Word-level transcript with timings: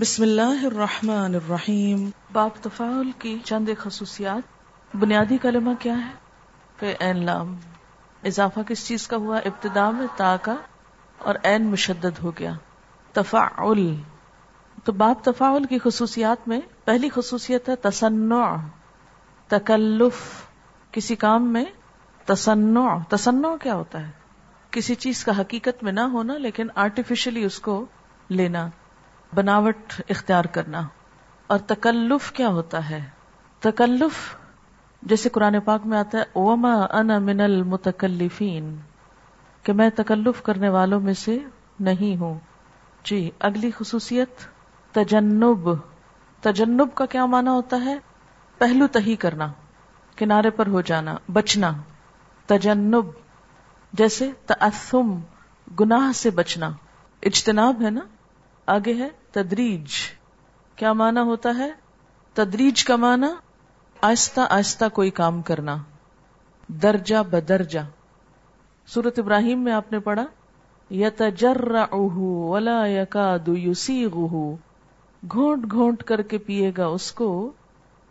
بسم 0.00 0.22
اللہ 0.22 0.64
الرحمن 0.64 1.34
الرحیم۔ 1.34 2.10
باب 2.32 2.50
تفاعل 2.62 3.10
کی 3.18 3.38
چند 3.44 3.68
خصوصیات۔ 3.78 4.42
بنیادی 4.96 5.38
کلمہ 5.38 5.70
کیا 5.78 5.94
ہے؟ 6.06 6.12
پھر 6.76 6.92
این 6.98 7.24
لام۔ 7.24 7.56
اضافہ 8.24 8.60
کس 8.60 8.86
چیز 8.86 9.08
کا 9.08 9.16
ہوا؟ 9.16 9.36
ابتدا 9.36 9.90
میں 9.90 10.06
تا 10.16 10.36
کا 10.42 10.56
اور 11.18 11.34
این 11.42 11.66
مشدد 11.66 12.18
ہو 12.22 12.32
گیا۔ 12.38 12.52
تفاعل 13.12 13.94
تو 14.84 14.92
باب 14.92 15.24
تفاعل 15.24 15.64
کی 15.64 15.78
خصوصیات 15.78 16.48
میں 16.48 16.60
پہلی 16.84 17.08
خصوصیت 17.08 17.68
ہے 17.68 17.76
تصنع 17.76 18.56
تکلف۔ 19.48 20.46
کسی 20.92 21.16
کام 21.16 21.52
میں 21.52 21.64
تصنع 22.26 22.98
تصنع 23.08 23.56
کیا 23.62 23.74
ہوتا 23.74 24.06
ہے؟ 24.06 24.10
کسی 24.70 24.94
چیز 24.94 25.24
کا 25.24 25.40
حقیقت 25.40 25.82
میں 25.82 25.92
نہ 25.92 26.00
ہونا، 26.00 26.38
لیکن 26.38 26.66
آرٹیفیشلی 26.74 27.44
اس 27.44 27.58
کو 27.58 27.84
لینا۔ 28.28 28.68
بناوٹ 29.34 29.76
اختیار 30.08 30.44
کرنا۔ 30.44 30.82
اور 31.46 31.58
تکلف 31.58 32.32
کیا 32.32 32.48
ہوتا 32.48 32.90
ہے؟ 32.90 33.00
تکلف، 33.60 34.36
جیسے 35.02 35.28
قرآن 35.28 35.60
پاک 35.60 35.80
میں 35.84 35.98
آتا 35.98 36.18
ہے 36.18 36.22
اوما 36.22 36.74
ان 36.74 37.22
من 37.22 37.40
المتکلفین 37.40 38.76
کہ 39.62 39.72
میں 39.72 39.90
تکلف 39.96 40.42
کرنے 40.42 40.68
والوں 40.68 41.00
میں 41.00 41.14
سے 41.14 41.38
نہیں 41.80 42.20
ہوں۔ 42.20 42.38
جی 43.04 43.30
اگلی 43.40 43.70
خصوصیت، 43.78 44.30
تجنب۔ 44.92 45.70
تجنب 46.40 46.94
کا 46.94 47.06
کیا 47.06 47.26
معنی 47.26 47.48
ہوتا 47.48 47.84
ہے؟ 47.84 47.98
پہلو 48.58 48.86
تہی 48.86 49.16
کرنا، 49.16 49.52
کنارے 50.16 50.50
پر 50.50 50.66
ہو 50.66 50.80
جانا، 50.80 51.16
بچنا۔ 51.32 51.72
تجنب، 52.46 53.06
جیسے 53.92 54.30
تأثم، 54.46 55.20
گناہ 55.80 56.12
سے 56.12 56.30
بچنا۔ 56.30 56.70
اجتناب 57.22 57.82
ہے 57.84 57.90
نا؟ 57.90 58.00
آگے 58.66 58.94
ہے 58.94 59.08
تدریج۔ 59.30 59.86
کیا 60.76 60.92
مانا 60.92 61.22
ہوتا 61.22 61.50
ہے؟ 61.58 61.70
تدریج 62.34 62.84
کا 62.84 62.96
مانا 62.96 63.34
آہستہ 64.00 64.40
آہستہ 64.50 64.84
کوئی 64.92 65.10
کام 65.10 65.42
کرنا۔ 65.42 65.76
درجہ 66.68 67.22
بدرجہ۔ 67.30 67.80
سورت 68.86 69.18
ابراہیم 69.18 69.64
میں 69.64 69.72
آپ 69.72 69.92
نے 69.92 69.98
پڑھا 69.98 70.24
ولا 72.50 72.86
گھونٹ 75.32 75.70
گھونٹ 75.70 76.02
کر 76.02 76.22
کے 76.22 76.38
پیے 76.38 76.72
گا 76.76 76.86
اس 76.86 77.12
کو 77.12 77.52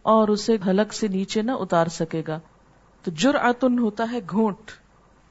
اور 0.02 0.28
اسے 0.28 0.58
حلق 0.68 0.94
سے 0.94 1.08
نیچے 1.08 1.42
نہ 1.42 1.52
اتار 1.52 1.88
سکے 1.88 2.24
گا۔ 2.28 2.40
تو 3.04 3.12
جر 3.12 3.36
ہوتا 3.80 4.04
ہے 4.12 4.20
گھونٹ۔ 4.30 4.72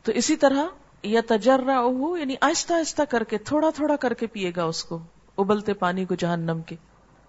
تو 0.02 0.12
اسی 0.12 0.36
طرح 0.36 0.66
یا 1.02 1.20
تجرا 1.28 1.80
یعنی 2.16 2.34
آہستہ 2.40 2.74
آہستہ 2.74 3.02
کر 3.02 3.24
کے، 3.24 3.38
تھوڑا 3.38 3.70
تھوڑا 3.70 3.96
کر 3.96 4.14
کے 4.14 4.26
پیے 4.26 4.52
گا 4.56 4.64
اس 4.64 4.84
کو۔ 4.84 4.98
ابلتے 5.38 5.74
پانی 5.74 6.04
کو 6.04 6.14
جہنم 6.14 6.60
کے۔ 6.66 6.76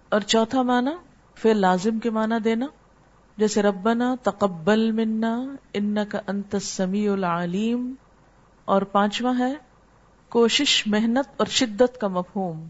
اور 0.08 0.20
چوتھا 0.20 0.62
مانا 0.62 0.90
پھر 1.34 1.54
لازم 1.54 1.98
کے 1.98 2.10
مانا 2.10 2.38
دینا، 2.44 2.66
جیسے 3.36 3.62
ربنا 3.62 4.14
تقبل 4.22 4.90
منا 4.90 5.44
ان 5.72 5.96
کا 6.08 6.20
انت 6.26 6.56
سمیع 6.62 7.12
العلیم۔ 7.12 7.94
اور 8.64 8.82
پانچواں 8.82 9.38
ہے، 9.38 9.54
کوشش، 10.28 10.86
محنت 10.86 11.28
اور 11.36 11.46
شدت 11.46 12.00
کا 12.00 12.08
مفہوم، 12.08 12.66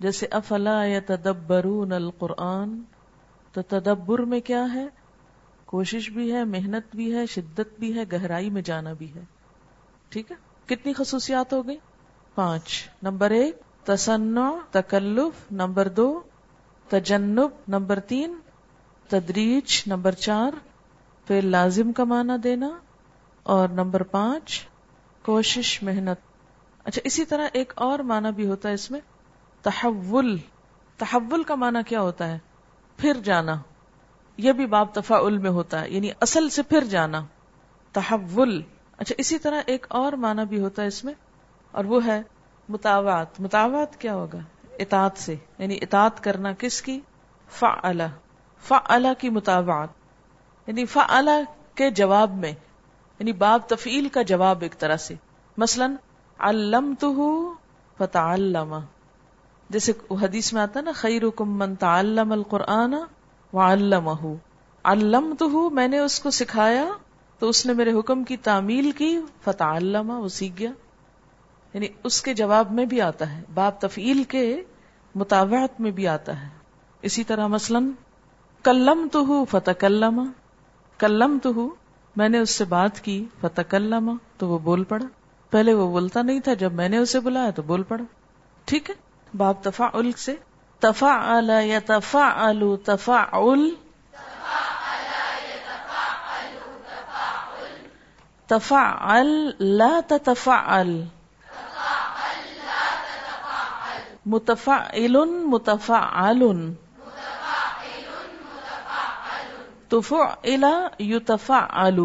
جیسے 0.00 0.26
افلا 0.30 0.84
یا 0.84 1.00
تدبرون 1.06 1.92
القرآن۔ 1.92 2.80
تو 3.52 3.62
تدبر 3.62 4.18
میں 4.18 4.40
کیا 4.40 4.66
ہے؟ 4.74 4.86
کوشش 5.64 6.10
بھی 6.10 6.32
ہے، 6.32 6.44
محنت 6.44 6.96
بھی 6.96 7.14
ہے، 7.14 7.26
شدت 7.26 7.78
بھی 7.78 7.98
ہے، 7.98 8.04
گہرائی 8.12 8.50
میں 8.50 8.62
جانا 8.62 8.92
بھی 8.92 9.14
ہے۔ 9.14 9.24
ٹھیک 10.08 10.32
ہے؟ 10.32 10.36
کتنی 10.66 10.92
خصوصیات 10.92 11.52
ہو 11.52 11.66
گئی 11.66 11.76
پانچ۔ 12.34 12.88
نمبر 13.02 13.30
ایک 13.30 13.60
تصنع 13.84 14.50
تکلف، 14.70 15.52
نمبر 15.52 15.88
دو، 15.88 16.20
تجنب، 16.88 17.48
نمبر 17.68 18.00
تین، 18.00 18.38
تدریج، 19.08 19.82
نمبر 19.86 20.12
چار، 20.12 20.50
پھر 21.26 21.42
لازم 21.42 21.92
کا 21.92 22.04
معنی 22.04 22.32
دینا، 22.44 22.70
اور 23.42 23.68
نمبر 23.68 24.02
پانچ، 24.02 24.66
کوشش، 25.22 25.82
محنت۔ 25.82 26.20
اچھا 26.84 27.00
اسی 27.04 27.24
طرح 27.24 27.48
ایک 27.52 27.72
اور 27.76 27.98
معنی 27.98 28.32
بھی 28.32 28.46
ہوتا 28.46 28.68
ہے 28.68 28.74
اس 28.74 28.90
میں، 28.90 29.00
تحول۔ 29.62 30.38
تحول 30.98 31.42
کا 31.42 31.54
معنی 31.54 31.78
کیا 31.86 32.00
ہوتا 32.00 32.28
ہے؟ 32.28 32.38
پھر 32.96 33.12
جانا۔ 33.24 33.56
یہ 34.36 34.52
بھی 34.52 34.66
باب 34.66 34.94
تفاعل 34.94 35.38
میں 35.38 35.50
ہوتا 35.50 35.80
ہے 35.80 35.90
یعنی 35.90 36.10
اصل 36.20 36.48
سے 36.48 36.62
پھر 36.62 36.84
جانا۔ 36.84 37.24
تحول۔ 37.92 38.62
اچھا 38.96 39.14
اسی 39.18 39.38
طرح 39.38 39.60
ایک 39.66 39.86
اور 39.88 40.12
معنی 40.12 40.42
بھی 40.48 40.60
ہوتا 40.60 40.82
ہے 40.82 40.86
اس 40.86 41.04
میں، 41.04 41.14
اور 41.70 41.84
وہ 41.84 42.06
ہے 42.06 42.22
متاوات 42.72 43.40
متاوات 43.40 44.00
کیا 44.00 44.14
ہوگا؟ 44.14 44.38
اطاعت 44.78 45.18
سے 45.18 45.34
یعنی 45.58 45.78
اطاعت 45.82 46.22
کرنا 46.24 46.52
کس 46.52 46.82
کی؟ 46.82 47.00
فا 47.50 47.90
فا 48.62 48.98
کی 49.18 49.28
متاوات 49.30 49.88
یعنی 50.66 50.84
فا 50.84 51.20
کے 51.74 51.90
جواب 51.90 52.36
میں 52.36 52.52
یعنی 53.18 53.32
باب 53.32 53.60
تفیل 53.66 54.08
کا 54.08 54.22
جواب 54.22 54.62
ایک 54.62 54.78
طرح 54.78 54.96
سے۔ 54.96 55.14
مثلا 55.56 55.86
علم 56.38 56.94
تو 57.00 57.54
فتح 57.98 58.36
جیسے 59.68 59.92
حدیث 60.10 60.52
میں 60.52 60.62
آتا 60.62 60.80
نا 60.80 60.92
خیر 60.92 61.22
من 61.40 61.74
تعلم 61.74 62.32
القرآن 62.32 62.94
وعلمہ 63.52 64.34
علم 64.84 65.34
تو 65.38 65.70
میں 65.70 65.88
نے 65.88 65.98
اس 65.98 66.20
کو 66.20 66.30
سکھایا 66.30 66.84
تو 67.38 67.48
اس 67.48 67.66
نے 67.66 67.72
میرے 67.72 67.92
حکم 67.98 68.24
کی 68.24 68.36
تعمیل 68.36 68.90
کی 68.90 69.20
فتح 69.44 69.64
علامہ 69.64 70.12
وہ 70.12 70.28
سیکھ 70.28 70.54
گیا۔ 70.58 70.70
یعنی 71.74 71.88
اس 72.04 72.22
کے 72.22 72.34
جواب 72.34 72.72
میں 72.72 72.84
بھی 72.84 73.00
آتا 73.00 73.36
ہے، 73.36 73.42
باب 73.54 73.72
تفیل 73.80 74.24
کے 74.24 74.62
مطابعت 75.14 75.80
میں 75.80 75.90
بھی 75.90 76.08
آتا 76.08 76.40
ہے۔ 76.40 76.48
اسی 77.02 77.24
طرح 77.24 77.46
مثلا 77.46 77.78
کلم 78.62 79.08
تو 79.12 79.20
ہوں 79.20 79.44
فتح 79.44 79.70
کلما 79.70 80.24
کلم 80.98 81.38
تو 81.42 81.50
ہوں 81.50 81.70
میں 82.16 82.28
نے 82.28 82.38
اس 82.38 82.50
سے 82.50 82.64
بات 82.64 83.00
کی 83.00 83.24
فتح 83.40 83.62
کلما 83.62 84.12
تو 84.38 84.48
وہ 84.48 84.58
بول 84.58 84.84
پڑا۔ 84.84 85.04
پہلے 85.50 85.74
وہ 85.74 85.90
بولتا 85.92 86.22
نہیں 86.22 86.40
تھا، 86.40 86.54
جب 86.54 86.72
میں 86.72 86.88
نے 86.88 86.98
اسے 86.98 87.20
بلایا 87.20 87.50
تو 87.50 87.62
بول 87.62 87.82
پڑا۔ 87.82 88.04
ٹھیک 88.64 88.90
ہے؟ 88.90 88.94
باب 89.36 89.54
تفا 89.62 89.88
سے 90.16 90.34
تفا 90.78 91.40
یا 91.62 91.78
تفا 91.86 92.32
الو 92.48 92.76
تفا 92.76 93.24
تفا 100.18 100.82
متفعل 104.26 105.28
متفعل 105.28 106.72
تفعل 109.88 110.64
يتفعل 111.00 112.00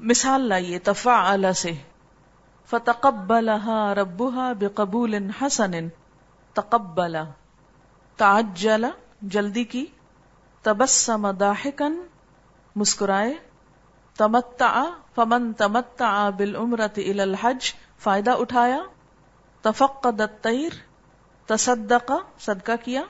مثال 0.00 0.40
لائیے 0.40 0.78
تفعل 0.84 1.52
سے. 1.52 1.72
فتقبلها 2.70 3.94
ربها 3.94 4.52
بقبول 4.60 5.14
حسن. 5.42 5.88
تقبل. 6.54 7.16
تعجل، 8.16 8.86
جلدی 9.22 9.64
کی. 9.64 9.86
تبسم 10.62 11.30
ضاحكا 11.30 11.88
مسکرائے. 12.76 13.34
تمتع، 14.16 14.84
فمن 15.16 15.52
تمتع 15.52 16.30
بالعمرة 16.30 16.98
الى 16.98 17.22
الحج. 17.22 17.72
فائدہ 18.02 18.30
اٹھایا 18.36 18.78
تفقد 19.64 20.20
الطیر، 20.20 20.72
تصدق، 21.48 22.12
صدقہ 22.38 22.76
کیا، 22.84 23.02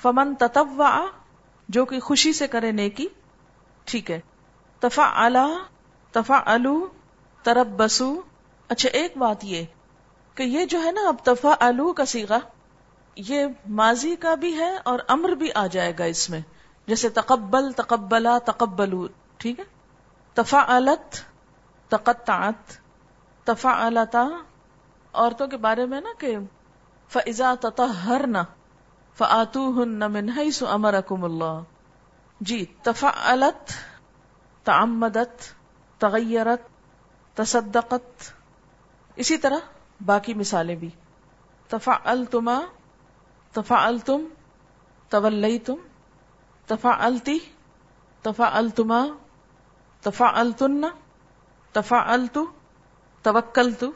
فمن 0.00 0.34
تتوع 0.34 0.90
جو 1.68 1.84
کہ 1.84 2.00
خوشی 2.00 2.32
سے 2.32 2.46
کرے 2.46 2.72
نیکی، 2.72 3.06
ٹھیک 3.86 4.10
ہے 4.10 4.20
تفا 4.82 5.28
تفا 6.14 6.40
الو 6.44 6.76
ترب 7.44 7.76
بسو 7.76 8.14
اچھا 8.70 8.88
ایک 8.92 9.16
بات 9.16 9.44
یہ 9.44 9.64
کہ 10.36 10.42
یہ 10.42 10.64
جو 10.64 10.82
ہے 10.82 10.90
نا 10.92 11.08
اب 11.08 11.16
تفا 11.24 11.54
الو 11.60 11.92
کا 11.92 12.06
سیگا 12.06 12.38
یہ 13.16 13.46
ماضی 13.72 14.14
کا 14.16 14.34
بھی 14.34 14.56
ہے 14.58 14.70
اور 14.84 14.98
امر 15.08 15.34
بھی 15.34 15.50
آ 15.54 15.66
جائے 15.66 15.92
گا 15.98 16.04
اس 16.04 16.28
میں، 16.30 16.40
جیسے 16.88 17.08
تقبل، 17.10 17.70
تقبلا، 17.72 18.36
تقبلو، 18.44 19.06
ٹھیک 19.38 19.60
ہے 19.60 19.64
تفا 20.36 20.64
الت 20.68 21.16
تقطعت 21.90 22.76
تفا 23.46 23.72
عورتوں 25.14 25.46
کے 25.46 25.56
بارے 25.56 25.86
میں 25.86 26.00
نا 26.00 26.12
کہ 26.18 26.36
فضا 27.10 27.54
تطہر 27.60 28.26
نہ 28.26 28.38
فعتو 29.18 29.68
ہن 29.76 29.98
من 30.12 30.50
سو 30.50 30.68
امر 30.68 30.94
اکم 30.94 31.24
اللہ 31.24 31.60
جی 32.40 32.64
تفا 32.82 33.10
الت 33.24 33.72
تعمدت، 34.66 35.42
تغیرت، 35.98 36.62
تصدقت، 37.36 38.30
اسی 39.16 39.36
طرح 39.38 39.58
باقی 40.06 40.34
مثالیں 40.34 40.74
بھی۔ 40.76 40.88
تفا 41.70 41.92
التما 42.04 42.58
تفا 43.54 43.86
التم 43.86 44.24
طول 45.08 45.58
تم 45.64 45.74
تفا 46.66 46.90
التی 46.98 47.38
تفا 48.22 48.48
التما 48.52 49.04
تفا 50.00 50.26
التن 50.34 50.84
تفا 51.72 52.02
التو 52.12 52.44
توکل 53.26 53.72
تو 53.72 53.90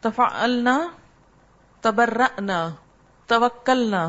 تفا 0.00 0.24
النا 0.32 0.88
تبرأنا، 1.80 2.70
توکلنا، 3.26 4.08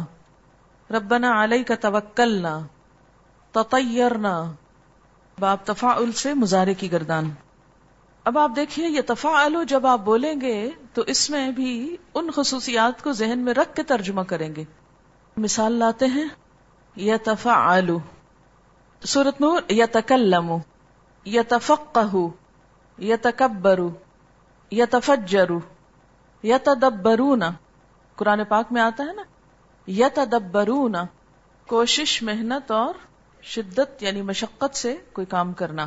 ربنا 0.92 1.44
علیہ 1.44 1.64
کا 1.64 1.76
توکلنا، 1.82 2.60
تطیرنا۔ 3.52 4.52
باب 5.40 5.58
تفاعل 5.66 6.12
سے 6.12 6.34
مزارے 6.34 6.74
کی 6.74 6.92
گردان۔ 6.92 7.32
اب 8.24 8.38
آپ 8.38 8.52
دیکھیے 8.56 8.90
یہ 8.90 9.02
تفاعل 9.08 9.56
جب 9.68 9.88
آپ 9.88 10.00
بولیں 10.00 10.42
گے، 10.42 10.70
تو 10.94 11.02
اس 11.08 11.30
میں 11.30 11.52
بھی 11.52 11.98
ان 12.14 12.32
خصوصیات 12.32 13.04
کو 13.04 13.12
ذہن 13.12 13.40
میں 13.40 13.54
رکھ 13.54 13.76
کے 13.76 13.84
ترجمہ 13.84 14.22
کریں 14.22 14.56
گے۔ 14.56 14.64
مثال 15.38 15.74
لاتے 15.74 16.06
ہیں 16.06 16.28
یا 16.96 17.18
تفاعل 17.24 17.90
سورت 19.04 19.42
نور 19.42 19.62
یا 19.68 19.86
تکلم 19.92 20.58
یا 21.26 21.42
تفقہ 21.48 22.16
یا 22.98 23.16
یا 24.72 24.86
تفجر 24.92 25.48
یا 26.44 26.58
قرآن 28.16 28.44
پاک 28.44 28.66
میں 28.72 28.82
آتا 28.82 29.04
ہے 29.04 29.14
نا؟ 29.14 29.22
یا 29.88 30.08
تدبرون 30.14 30.96
کوشش، 31.68 32.24
محنت 32.24 32.72
اور 32.72 32.94
شدت 33.42 34.04
یعنی 34.04 34.22
مشقت 34.22 34.76
سے 34.76 34.96
کوئی 35.14 35.28
کام 35.28 35.54
کرنا۔ 35.54 35.86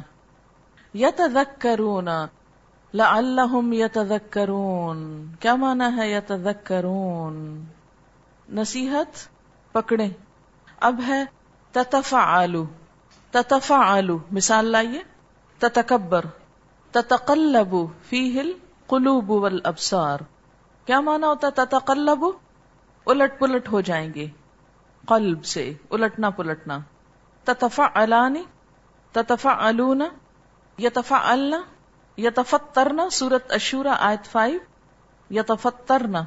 یتذکرون، 0.94 2.08
لعلہم 2.94 3.72
یتذکرون۔ 3.72 5.26
کیا 5.40 5.54
مانا 5.54 5.96
ہے 5.96 6.10
یتذکرون؟ 6.10 7.64
نصیحت 8.48 9.28
پکڑے 9.72 10.08
اب 10.80 11.00
ہے 11.06 11.24
تتفعلو 11.72 12.66
تتفعلو۔ 13.30 14.18
مثال 14.30 14.66
لائیے، 14.66 15.00
تتکبر 15.58 16.24
تتقلب 16.90 17.74
فیہ 18.02 18.42
القلوب 18.92 19.30
والابصار۔ 19.30 20.18
کیا 20.86 21.00
مانا 21.00 21.26
ہوتا 21.26 21.48
تتقلب؟ 21.50 22.24
الٹ 23.06 23.40
پلٹ 23.40 23.68
ہو 23.72 23.80
جائیں 23.80 24.14
گے۔ 24.14 24.26
قلب 25.08 25.44
سے 25.44 25.72
الٹنا 25.90 26.30
پلٹنا۔ 26.30 26.78
تتفا 27.44 27.86
علانی 27.94 28.42
تتفا 29.12 29.68
النا 29.68 30.04
یتفا 30.78 31.20
النا 31.32 31.60
یتفترنا 32.16 33.10
سورت 33.10 33.52
اشورا 33.52 33.96
آیت 33.98 34.24
فائیو 34.24 34.58
یتفترنا 35.30 36.22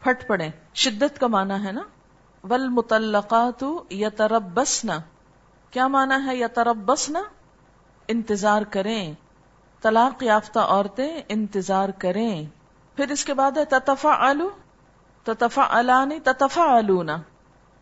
پھٹ 0.00 0.28
پڑے۔ 0.28 0.48
شدت 0.74 1.20
کا 1.20 1.26
معنی 1.26 1.66
ہے 1.66 1.72
نا؟ 1.72 1.82
ول 2.44 2.68
متعلقات 2.68 3.64
یتربسنا 3.90 4.98
کیا 5.70 5.86
معنی 5.86 6.26
ہے؟ 6.26 6.36
یتربسنا 6.36 7.20
انتظار 8.08 8.62
کریں۔ 8.62 9.14
طلاق 9.80 10.22
یافتہ 10.22 10.58
عورتیں 10.58 11.22
انتظار 11.28 11.88
کریں۔ 11.88 12.44
پھر 12.96 13.08
اس 13.08 13.24
کے 13.24 13.34
بعد 13.34 13.56
ہے 13.56 13.64
تتفا 13.64 14.28
الو 14.28 14.50
تتفا 15.24 15.66
الانی 15.70 16.20
تتفا 16.20 16.62
الونا 16.76 17.16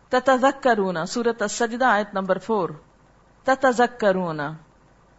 تتذکرونا 0.09 1.05
سورت 1.05 1.41
السجدہ، 1.41 1.85
آیت 1.85 2.13
نمبر 2.13 2.37
فور 2.37 2.69
تتذکرونا، 3.43 4.51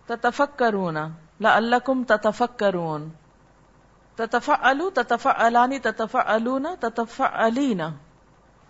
تتفکرونا، 0.06 1.08
لعلکم 1.40 2.04
تتفکرون۔ 2.04 3.08
تتفعلو 4.16 4.90
تتفعلانی، 4.90 5.78
تتفعلونا، 5.78 6.74
تتفعلینا۔ 6.80 7.88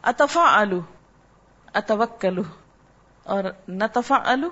اتفعلو 0.03 0.81
اتوکلو 1.75 2.43
اور 3.25 3.45
نتفعلو 3.69 4.49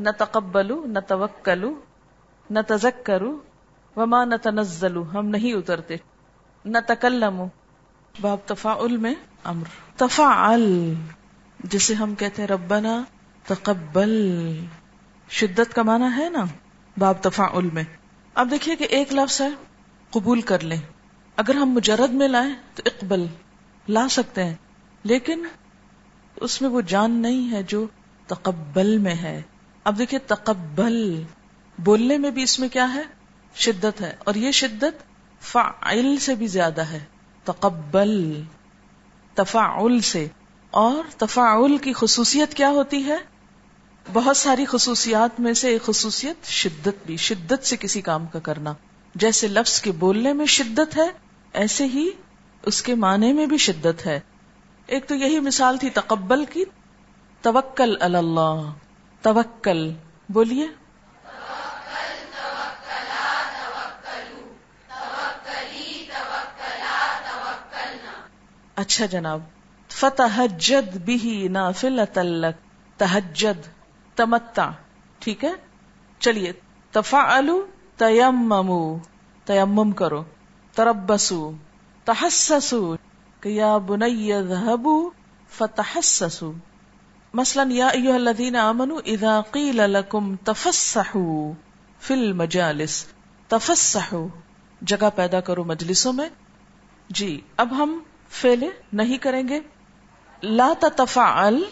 نتقبلو 0.00 0.86
نتوکلو 0.86 1.74
نتذکرو 2.50 3.40
وما 3.96 4.24
نتنزلو، 4.24 5.04
ہم 5.14 5.26
نہیں 5.26 5.52
اترتے۔ 5.52 5.96
نتکلمو، 6.64 7.46
باب 8.20 8.38
تفاعل 8.46 8.96
میں 8.96 9.14
امر۔ 9.44 9.64
تفاعل، 9.96 10.94
جسے 11.64 11.94
ہم 11.94 12.14
کہتے 12.14 12.42
ہیں 12.42 12.48
ربنا 12.48 13.02
تقبل۔ 13.46 14.40
شدت 15.30 15.74
کا 15.74 15.82
معنی 15.82 16.04
ہے 16.16 16.30
نا، 16.30 16.44
باب 16.98 17.14
تفاعل 17.20 17.70
میں۔ 17.72 17.84
اب 18.34 18.48
دیکھیے 18.50 18.76
کہ 18.76 18.84
ایک 18.84 19.12
لفظ 19.12 19.40
ہے، 19.40 19.48
قبول 20.10 20.40
کر 20.40 20.62
لیں۔ 20.62 20.80
اگر 21.36 21.54
ہم 21.54 21.70
مجرد 21.70 22.12
میں 22.12 22.28
لائیں 22.28 22.54
تو 22.74 22.82
اقبل، 22.86 23.26
لا 23.88 24.08
سکتے 24.08 24.44
ہیں۔ 24.44 24.54
لیکن 25.02 25.46
اس 26.36 26.62
میں 26.62 26.70
وہ 26.70 26.80
جان 26.80 27.10
نہیں 27.10 27.52
ہے 27.52 27.62
جو 27.62 27.86
تقبل 28.26 28.98
میں 28.98 29.14
ہے۔ 29.14 29.42
اب 29.84 29.98
دیکھیے 29.98 30.18
تقبل 30.18 31.22
بولنے 31.84 32.18
میں 32.18 32.30
بھی 32.30 32.42
اس 32.42 32.58
میں 32.58 32.68
کیا 32.68 32.94
ہے؟ 32.94 33.02
شدت 33.54 34.00
ہے۔ 34.00 34.16
اور 34.18 34.34
یہ 34.34 34.50
شدت 34.50 35.02
فعل 35.40 36.16
سے 36.16 36.34
بھی 36.34 36.46
زیادہ 36.46 36.80
ہے۔ 36.80 37.04
تقبل، 37.44 38.42
تفاعل 39.34 40.00
سے۔ 40.00 40.26
اور 40.70 41.10
تفاعل 41.18 41.78
کی 41.78 41.92
خصوصیت 41.92 42.54
کیا 42.54 42.70
ہوتی 42.70 43.06
ہے؟ 43.06 43.16
بہت 44.12 44.36
ساری 44.36 44.64
خصوصیات 44.64 45.40
میں 45.40 45.52
سے 45.52 45.68
ایک 45.68 45.82
خصوصیت 45.82 46.46
شدت 46.46 47.06
بھی، 47.06 47.16
شدت 47.16 47.66
سے 47.66 47.76
کسی 47.76 48.00
کام 48.00 48.26
کا 48.26 48.38
کرنا۔ 48.38 48.74
جیسے 49.14 49.48
لفظ 49.48 49.80
کے 49.80 49.92
بولنے 49.92 50.32
میں 50.32 50.46
شدت 50.46 50.96
ہے، 50.96 51.08
ایسے 51.52 51.84
ہی 51.84 52.10
اس 52.62 52.82
کے 52.82 52.94
معنی 52.94 53.32
میں 53.32 53.46
بھی 53.46 53.58
شدت 53.58 54.06
ہے۔ 54.06 54.20
ایک 54.86 55.08
تو 55.08 55.14
یہی 55.14 55.40
مثال 55.40 55.78
تھی 55.78 55.90
تقبل 55.90 56.44
کی۔ 56.44 56.64
توکل 57.40 57.94
اللہ، 58.00 58.72
توکل۔ 59.22 59.92
بولیے۔ 60.28 60.66
اچھا 68.80 69.06
جناب، 69.06 69.40
فتحجد 69.90 70.96
بھی 71.04 71.48
نافل 71.48 72.00
تلک 72.12 72.56
تحجد 72.98 73.66
تمتا 74.16 74.70
ٹھیک 75.18 75.44
ہے؟ 75.44 75.50
چلیے 76.20 76.52
تفعلو 76.94 77.60
تیممو 77.96 78.82
تیمم 79.44 79.92
کرو 79.92 80.22
تربسو 80.74 81.50
تحسسو 82.04 82.82
کہ 83.42 83.48
یا 83.48 83.76
بنی 83.78 84.32
ذهبو 84.42 84.98
فتحسسو 85.50 86.52
مثلا، 87.34 87.64
یا 87.70 87.86
ایوہ 87.88 88.14
الذین 88.14 88.56
آمنوا 88.56 89.00
اذا 89.04 89.40
قیل 89.50 89.90
لکم 89.90 90.34
تفسحو 90.44 91.52
فی 92.00 92.14
المجالس 92.14 93.04
تفسحو 93.50 94.26
جگہ 94.82 95.08
پیدا 95.14 95.40
کرو 95.40 95.64
مجلسوں 95.64 96.12
میں۔ 96.12 96.28
جی 97.10 97.40
اب 97.56 97.76
ہم 97.78 97.98
فیلے 98.30 98.70
نہیں 98.92 99.18
کریں 99.18 99.48
گے۔ 99.48 99.60
لا 100.42 100.72
تتفعل۔ 100.80 101.62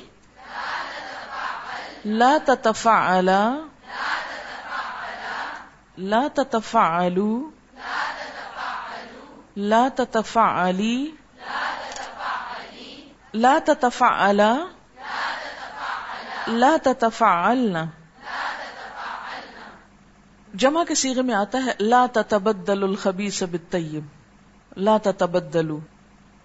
لا 2.05 2.37
تتفعل۔ 2.45 3.31
لا 5.99 6.27
تتفعلو 6.35 7.51
لا 9.57 9.89
تتفعلی 9.95 11.11
لا 13.35 13.59
تتفعل۔ 13.65 14.41
لا 16.47 16.77
تتفعلنا 16.83 17.85
جمع 20.55 20.85
کے 20.85 20.95
سیغے 20.95 21.23
میں 21.23 21.35
آتا 21.35 21.59
ہے، 21.67 21.71
لا 21.81 22.07
تتبدل 22.13 22.83
الخبیث 22.83 23.43
بالطیب۔ 23.43 24.05
لا 24.77 24.97
تتبدلو 25.03 25.79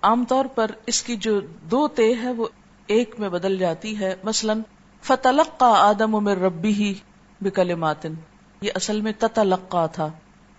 عام 0.04 0.26
طور 0.26 0.46
پر 0.46 0.72
اس 0.86 1.04
کی 1.04 1.16
جو 1.16 1.40
دو 1.62 1.88
تے 1.88 2.14
ہے 2.24 2.32
وہ 2.32 2.48
ایک 2.88 3.16
میں 3.20 3.30
بدل 3.30 3.58
جاتی 3.58 4.00
ہے۔ 4.00 4.16
مثلا 4.24 4.54
فتلقا 5.02 5.72
آدم 5.90 6.24
میں 6.24 6.36
ربی 6.36 6.74
ہی 6.74 6.94
بکلماتن 7.42 8.14
یہ 8.62 8.72
اصل 8.76 9.02
میں 9.02 9.12
تتلقا 9.20 9.86
تھا۔ 9.86 10.10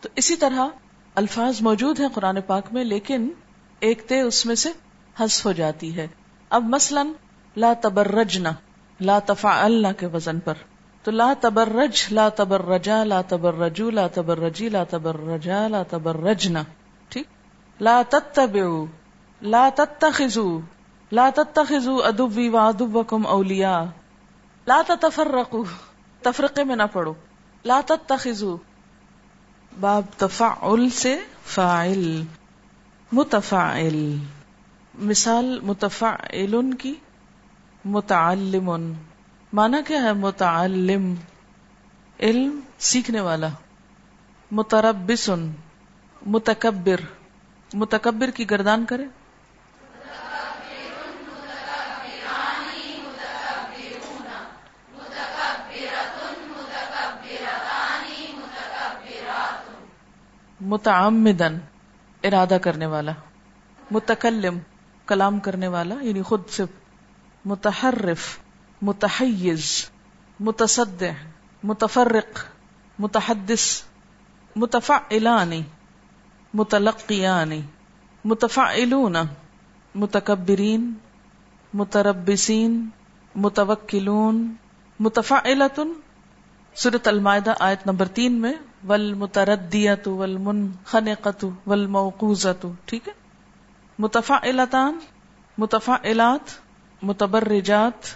تو 0.00 0.08
اسی 0.16 0.36
طرح 0.36 0.66
الفاظ 1.14 1.62
موجود 1.62 2.00
ہیں 2.00 2.08
قرآن 2.14 2.40
پاک 2.40 2.72
میں، 2.72 2.84
لیکن 2.84 3.28
ایک 3.80 4.08
تے 4.08 4.20
اس 4.20 4.46
میں 4.46 4.54
سے 4.54 4.68
حذف 5.20 5.46
ہو 5.46 5.52
جاتی 5.52 5.96
ہے۔ 5.96 6.06
اب 6.50 6.64
مثلا، 6.64 7.02
لا 7.56 7.72
تبرجنا، 7.80 8.50
لا 9.00 9.18
تفعلنا 9.18 9.92
کے 9.92 10.06
وزن 10.06 10.40
پر۔ 10.40 10.54
تو 11.02 11.10
لا 11.10 11.32
تبرج، 11.40 12.04
لا 12.10 12.28
تبرجا، 12.28 13.04
لا 13.04 13.20
تبرجو، 13.20 13.90
لا 13.90 14.06
تبرجی، 14.06 14.68
لا 14.68 14.84
تبرجا، 14.84 15.68
لا 15.68 15.82
تبرجنا۔ 15.82 16.62
ٹھیک؟ 17.08 17.26
لا 17.80 18.02
تتبعو 18.08 18.86
لا 19.44 19.68
تتخذوا 19.74 20.60
لا 21.12 21.30
تتخذوا 21.34 22.06
ادبی 22.06 22.48
و 22.48 22.58
ادبکم 22.58 23.26
اولیاء. 23.26 23.84
لا 24.66 24.82
تتفرقوا. 24.86 25.64
تفرقے 26.22 26.64
میں 26.64 26.76
نہ 26.76 26.82
پڑو 26.92 27.14
لا 27.64 27.80
تتخذوا. 27.86 28.56
باب 29.80 30.02
تفعل 30.16 30.88
سے 30.90 31.18
فاعل. 31.44 32.22
متفاعل 33.12 34.16
مثال 34.94 35.60
متفعل 35.62 36.72
کی 36.72 36.94
متعلم 37.84 38.92
مانا 39.52 39.80
کیا 39.86 40.02
ہے 40.02 40.12
متعلم؟ 40.12 41.14
علم 42.20 42.60
سیکھنے 42.78 43.20
والا. 43.20 43.48
متربس 44.50 45.30
متکبر. 46.26 47.00
متکبر 47.74 48.30
کی 48.30 48.50
گردان 48.50 48.84
کرے. 48.84 49.04
متعمدن 60.64 61.59
ارادہ 62.25 62.56
کرنے 62.62 62.87
والا، 62.87 63.12
متکلم، 63.90 64.59
کلام 65.06 65.38
کرنے 65.40 65.68
والا 65.68 65.94
یعنی 66.02 66.23
خود 66.23 66.49
سے 66.49 66.64
متحرف، 67.44 68.38
متحیز 68.83 69.90
متصد 70.40 71.02
متفرق، 71.62 72.44
متحدث 72.99 73.83
متفعلان 74.56 75.52
متلقیان 76.54 77.52
متفعلون، 78.25 79.16
متکبرین 79.94 80.92
متربسین 81.75 82.85
متوکلون 83.35 84.54
متفعلت 85.00 85.80
سورت 86.75 87.09
المائدہ 87.09 87.54
آیت 87.61 87.87
نمبر 87.87 88.09
تین 88.09 88.33
میں 88.33 88.52
ول 88.88 89.14
متردیت 89.14 90.08
ول 90.08 90.36
منخنقت 90.36 91.44
ول 91.66 91.86
ٹھیک 92.84 93.08
ہے؟ 93.08 93.12
متفعلتان 93.98 94.98
متفعلات 95.58 96.52
متبرجات، 97.02 98.06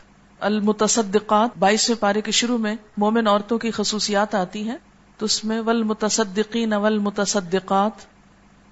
المتصدقات 0.40 1.58
بائیسویں 1.58 2.00
پارے 2.00 2.20
کے 2.20 2.30
شروع 2.30 2.58
میں 2.58 2.76
مومن 2.96 3.26
عورتوں 3.26 3.58
کی 3.58 3.70
خصوصیات 3.70 4.34
آتی 4.34 4.68
ہیں، 4.68 4.76
تو 5.18 5.26
اس 5.26 5.44
میں 5.44 5.60
ول 5.60 5.82
متصدقین 5.82 6.72
ول 6.72 6.98
متصدقات 6.98 8.06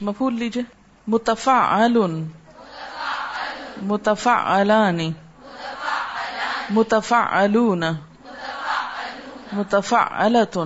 مفول 0.02 0.34
لیجیے 0.34 0.62
متفعل 1.06 1.96
متفعلان 3.82 4.98
متفعلون 6.70 7.84
متفعلت 9.52 10.58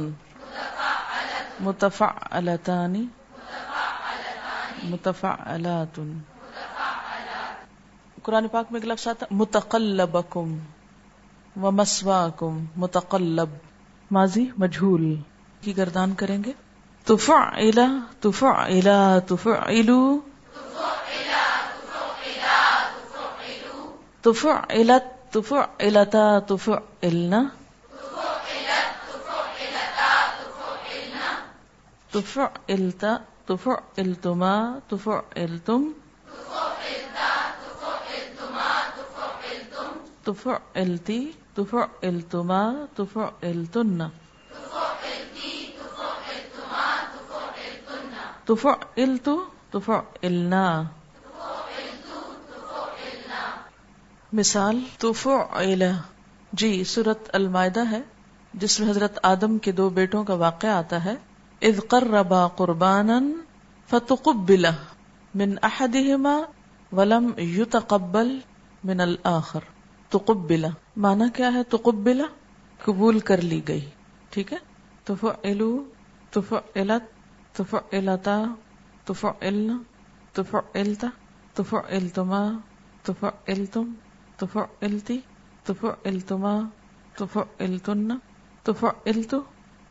متفعلتان. 1.60 3.04
متفعلات 4.82 6.00
قرآن 8.22 8.48
پاک 8.48 8.66
میں 8.70 8.80
ایک 8.80 8.90
لفظ 8.90 9.08
آتا 9.08 9.26
متقلبکم 9.30 10.58
و 11.62 11.70
مسواکم، 11.70 12.64
متقلب. 12.76 13.48
ماضی، 14.10 14.44
مجھول. 14.58 15.14
کی 15.60 15.76
گردان 15.76 16.14
کریں 16.14 16.44
گے؟ 16.44 16.52
تفعل 17.04 17.80
تفعل، 18.20 18.88
تفعلو. 19.28 20.20
تفعلت، 24.22 25.32
تفعلتا، 25.32 26.38
تفعلنا. 26.38 27.59
تفعلت 32.12 33.04
تفعلتما 33.46 34.78
تفعلتم 34.88 35.92
تفعلتی 40.24 41.32
تفعلتما 41.54 42.72
تفعلتن. 42.96 44.08
تفعلت 48.44 49.28
تفعلنا. 49.70 50.82
مثال 54.32 54.80
تفعل. 54.98 55.82
جی 56.52 56.84
سورت 56.84 57.30
المائدہ 57.32 57.90
ہے، 57.90 58.00
جس 58.54 58.80
میں 58.80 58.90
حضرت 58.90 59.18
آدم 59.22 59.58
کے 59.58 59.72
دو 59.72 59.88
بیٹوں 59.88 60.24
کا 60.24 60.34
واقعہ 60.34 60.70
آتا 60.70 61.04
ہے۔ 61.04 61.14
إذ 61.62 61.80
قربا 61.80 62.46
قربانا 62.46 63.20
فتقبل 63.88 64.72
من 65.34 65.58
أحدهما 65.58 66.36
ولم 66.92 67.34
يتقبل 67.38 68.38
من 68.84 69.00
الآخر. 69.00 69.60
تقبل 70.10 70.66
مانا 70.96 71.28
کیا 71.36 71.52
ہے 71.54 71.62
تقبل 71.62 72.22
قبول 72.84 73.18
کر 73.20 73.40
لی 73.40 73.60
گئی. 73.68 73.88
ٹھیک 74.30 74.52
ہے؟ 74.52 74.58
تفعلو 75.04 75.72
تفعلت 76.32 77.08
تفعلتا 77.56 78.44
تفعلنا 79.04 79.76
تفعلتا 80.32 81.08
تفعلتما 81.54 82.42
تفعلتم 83.04 83.92
تفعلتی 84.38 85.18
تفعلتما 85.64 86.54
تفعلتن 87.18 88.12
تفعلتو 88.64 89.40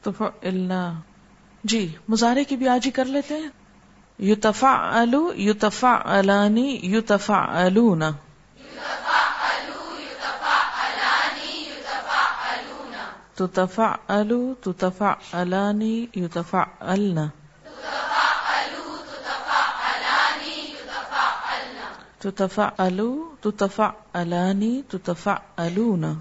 تفعلنا. 0.02 0.84
جی 1.64 1.96
مظاہرے 2.08 2.44
کی 2.44 2.56
بھی 2.56 2.68
آج 2.68 2.86
ہی 2.86 2.92
کر 2.92 3.06
لیتے 3.06 3.38
ہیں۔ 3.38 3.50
یوتفا 4.20 5.00
الو 5.00 5.32
یوتفا 5.36 5.94
الانی 6.06 6.80
یوتفا 6.84 7.36
الونا 7.36 8.12
تو 13.36 13.48
تفا 13.48 13.96
الو 14.08 14.54
تو 14.62 14.74
تفا 14.74 15.14
الانی 15.34 16.06
یوتفا 16.16 16.64
النا 16.80 17.28
تو 22.20 22.32
تفا 22.32 22.70
الو 22.78 23.36
تو 23.42 23.52
تفا 23.52 23.90
الانی 24.14 24.82
تو 24.90 24.98
تفا 24.98 25.36
الونا 25.58 26.14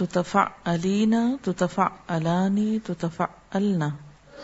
یتفعل 0.00 0.84
یتفعلان 0.84 2.58
یتفعلون 2.58 2.78
تتفعل 2.78 3.82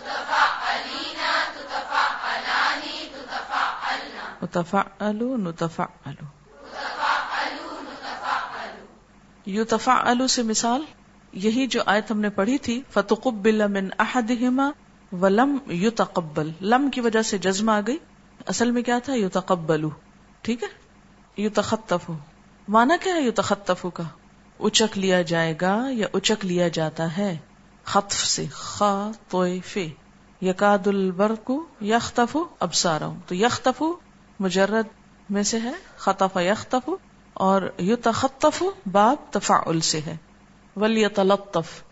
تتفعلان 0.04 1.20
یتفعلن 2.94 3.84
تتفعل 4.40 4.40
تتفعلان 4.40 4.40
تتفعلون 4.40 5.52
تتفعلین 5.52 5.52
تتفعلان 5.52 6.26
تتفعلن 9.44 9.60
متفعل 9.60 10.26
سے 10.28 10.42
مثال، 10.42 10.82
یہی 11.32 11.66
جو 11.66 11.80
آیت 11.86 12.10
ہم 12.10 12.20
نے 12.20 12.30
پڑھی 12.30 12.58
تھی، 12.58 12.82
فتقبل 12.90 13.66
من 13.66 13.88
احدہما 13.98 14.70
ولم 15.12 15.58
یتقبل 15.70 16.50
لم 16.60 16.90
کی 16.90 17.00
وجہ 17.00 17.22
سے 17.22 17.38
جزم 17.38 17.68
آ 17.68 17.80
گئی. 17.86 17.98
اصل 18.46 18.70
میں 18.70 18.82
کیا 18.82 18.98
تھا؟ 18.98 19.14
یتقبلو 19.14 19.90
ٹھیک 20.42 20.62
ہے؟ 20.62 20.68
یو 21.36 21.46
یتخطفو 21.46 22.14
مانا 22.68 22.96
کیا 23.02 23.14
ہے 23.14 23.20
یتخطفو 23.20 23.90
کا؟ 23.90 24.04
اچک 24.62 24.98
لیا 24.98 25.22
جائے 25.22 25.54
گا 25.60 25.86
یا 25.90 26.06
اچک 26.12 26.46
لیا 26.46 26.68
جاتا 26.68 27.18
ہے؟ 27.18 27.36
خطف 27.84 28.26
سے، 28.26 28.46
خا 28.50 29.10
تو 29.28 29.46
یقاد 30.40 30.86
البرق 30.86 31.50
یختف 31.80 32.36
ابسارا 32.60 33.12
تو 33.26 33.34
یختف 33.34 33.82
مجرد 34.40 34.86
میں 35.30 35.42
سے 35.42 35.60
ہے، 35.60 35.72
خطف 35.96 36.36
یختف 36.36 36.90
اور 37.34 37.62
یو 37.78 38.70
باب 38.86 39.16
تفاعل 39.30 39.80
سے 39.80 40.00
ہے۔ 40.06 40.16
ول 40.76 40.98
یتلطف 40.98 41.82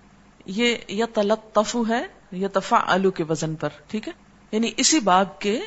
یہ 0.46 0.76
یتلطف 0.88 1.76
ہے 1.88 2.06
یتفا 2.32 2.96
کے 3.16 3.24
وزن 3.24 3.54
پر، 3.54 3.68
ٹھیک 3.86 4.08
ہے؟ 4.08 4.12
یعنی 4.52 4.70
اسی 4.76 5.00
باب 5.00 5.38
کے 5.38 5.60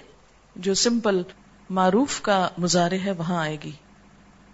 جو 0.55 0.73
سمپل 0.73 1.21
معروف 1.69 2.21
کا 2.21 2.49
مظاہرے 2.57 2.99
ہے، 2.99 3.11
وہاں 3.11 3.41
آئے 3.41 3.57
گی۔ 3.63 3.71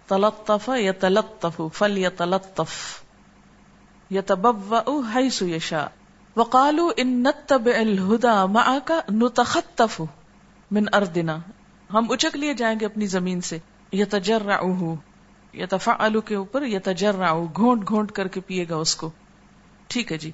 تلطف 0.08 0.68
یتلطف 0.78 1.60
فل 1.74 1.98
یتلطف 1.98 2.74
یتبوأ 4.10 4.98
حیث 5.14 5.42
یشاء 5.52 5.86
وقالوا 6.36 6.90
ان 7.02 7.14
نتبع 7.22 7.76
الهدى 7.76 8.36
معك 8.56 8.90
نتخطف 9.22 10.00
من 10.70 10.84
ارضنا 10.92 11.36
ہم 11.90 12.10
اچک 12.12 12.36
لیے 12.36 12.54
جائیں 12.54 12.78
گے 12.80 12.86
اپنی 12.86 13.06
زمین 13.12 13.40
سے. 13.40 13.58
یتجرعه 13.92 14.94
یتفعل 15.54 16.20
کے 16.30 16.34
اوپر 16.34 16.66
یتجرع 16.72 17.32
گھونٹ 17.56 17.88
گھونٹ 17.88 18.12
کر 18.12 18.28
کے 18.28 18.40
پیے 18.46 18.64
گا 18.70 18.76
اس 18.86 18.94
کو. 18.96 19.10
ٹھیک 19.88 20.12
ہے 20.12 20.18
جی. 20.18 20.30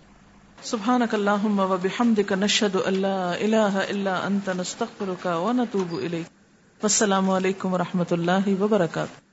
سبحانك 0.63 1.15
اللهم 1.15 1.59
وبحمدك 1.73 2.39
نشهد 2.45 2.77
ان 2.85 3.01
لا 3.07 3.19
اله 3.47 3.85
الا 3.89 4.15
انت 4.29 4.49
نستغفرك 4.61 5.27
ونتوب 5.47 5.99
اليك 5.99 6.33
والسلام 6.81 7.31
علیکم 7.31 7.75
ورحمۃ 7.75 8.17
اللہ 8.19 8.51
وبرکاتہ. 8.63 9.24